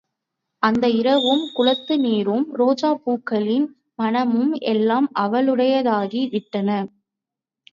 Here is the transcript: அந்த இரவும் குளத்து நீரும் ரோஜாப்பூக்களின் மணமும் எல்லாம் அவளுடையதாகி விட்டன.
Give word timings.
அந்த 0.63 0.85
இரவும் 0.91 1.43
குளத்து 1.53 1.99
நீரும் 1.99 2.45
ரோஜாப்பூக்களின் 2.59 3.67
மணமும் 3.95 4.53
எல்லாம் 4.71 5.09
அவளுடையதாகி 5.19 6.23
விட்டன. 6.31 6.69